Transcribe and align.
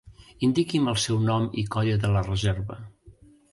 Indiqui'm 0.45 0.89
el 0.93 0.97
seu 1.03 1.19
nom 1.27 1.45
i 1.63 1.67
codi 1.77 1.95
de 2.07 2.13
la 2.17 2.25
reserva. 2.31 2.83